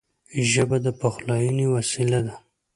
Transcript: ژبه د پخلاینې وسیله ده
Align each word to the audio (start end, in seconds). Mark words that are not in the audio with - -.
ژبه 0.51 0.77
د 0.85 0.87
پخلاینې 0.99 1.65
وسیله 1.75 2.19
ده 2.27 2.35